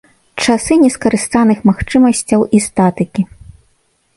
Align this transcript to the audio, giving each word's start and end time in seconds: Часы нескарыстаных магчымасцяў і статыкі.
Часы 0.43 0.77
нескарыстаных 0.83 1.59
магчымасцяў 1.71 2.41
і 2.59 2.63
статыкі. 2.69 3.21